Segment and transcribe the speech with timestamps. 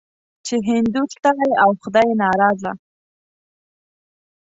[0.45, 2.71] چې هندو ستړی او خدای ناراضه.